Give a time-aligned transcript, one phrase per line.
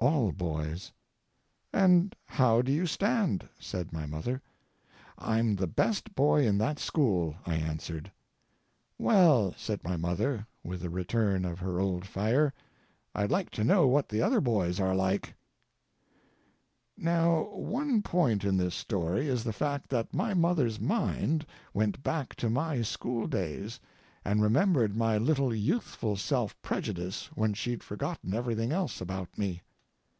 [0.00, 0.92] "All boys."
[1.72, 4.40] "And how do you stand?" said my mother.
[5.18, 8.12] "I'm the best boy in that school," I answered.
[8.96, 12.52] "Well," said my mother, with a return of her old fire,
[13.12, 15.34] "I'd like to know what the other boys are like."
[16.96, 22.36] Now, one point in this story is the fact that my mother's mind went back
[22.36, 23.80] to my school days,
[24.24, 29.60] and remembered my little youthful self prejudice when she'd forgotten everything else about me.